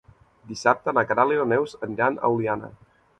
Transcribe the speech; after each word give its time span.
Dissabte 0.51 0.93
na 0.97 1.03
Queralt 1.11 1.35
i 1.35 1.37
na 1.41 1.45
Neus 1.51 1.75
aniran 1.89 2.17
a 2.29 2.33
Oliana. 2.39 2.71